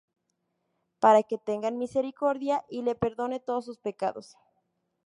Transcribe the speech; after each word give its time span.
Para 1.03 1.21
que 1.21 1.37
tenga 1.37 1.69
misericordia, 1.69 2.65
y 2.67 2.81
le 2.81 2.95
perdone 2.95 3.39
todos 3.39 3.65
sus 3.65 3.77
pecados. 3.77 4.35